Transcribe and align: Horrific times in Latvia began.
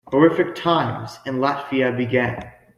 Horrific 0.07 0.55
times 0.55 1.19
in 1.27 1.35
Latvia 1.35 1.95
began. 1.95 2.51